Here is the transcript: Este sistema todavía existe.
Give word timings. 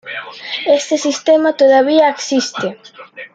Este 0.77 0.95
sistema 1.05 1.55
todavía 1.61 2.05
existe. 2.15 2.67